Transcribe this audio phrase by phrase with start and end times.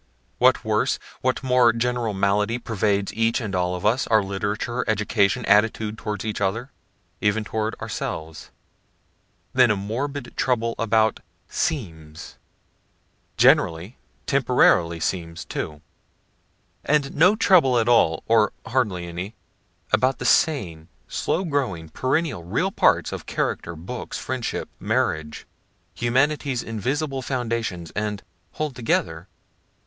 [0.39, 5.45] What worse what more general malady pervades each and all of us, our literature, education,
[5.45, 6.71] attitude toward each other,
[7.21, 8.49] (even toward ourselves,)
[9.53, 11.19] than a morbid trouble about
[11.49, 12.39] seems,
[13.37, 13.95] (generally
[14.25, 15.81] temporarily seems too,)
[16.83, 19.35] and no trouble at all, or hardly any,
[19.93, 25.45] about the sane, slow growing, perennial, real parts of character, books, friendship, marriage
[25.93, 28.23] humanity's invisible foundations and
[28.53, 29.27] hold together?